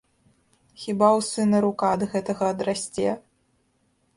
[0.83, 3.07] Хіба ў сына рука ад гэтага адрасце?